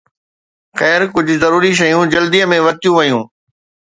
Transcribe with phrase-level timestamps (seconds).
[0.79, 3.23] خير، ڪجهه ضروري شيون جلدي ۾ ورتيون ويون